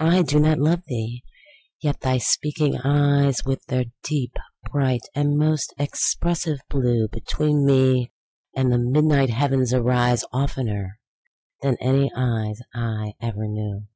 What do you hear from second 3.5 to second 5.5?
their deep, bright, and